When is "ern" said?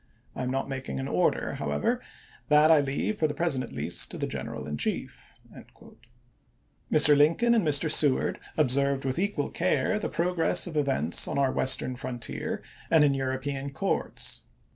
11.83-11.95